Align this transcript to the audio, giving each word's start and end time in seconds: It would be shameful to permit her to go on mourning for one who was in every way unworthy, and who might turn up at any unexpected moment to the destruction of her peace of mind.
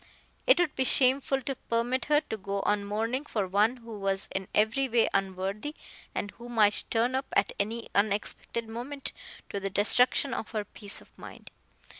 It 0.47 0.59
would 0.59 0.73
be 0.75 0.83
shameful 0.83 1.43
to 1.43 1.53
permit 1.53 2.05
her 2.05 2.21
to 2.21 2.35
go 2.35 2.61
on 2.61 2.85
mourning 2.85 3.23
for 3.23 3.45
one 3.47 3.77
who 3.77 3.99
was 3.99 4.27
in 4.33 4.47
every 4.51 4.89
way 4.89 5.07
unworthy, 5.13 5.75
and 6.15 6.31
who 6.31 6.49
might 6.49 6.83
turn 6.89 7.13
up 7.13 7.27
at 7.37 7.53
any 7.59 7.87
unexpected 7.93 8.67
moment 8.67 9.13
to 9.51 9.59
the 9.59 9.69
destruction 9.69 10.33
of 10.33 10.49
her 10.53 10.65
peace 10.65 11.01
of 11.01 11.15
mind. 11.19 11.51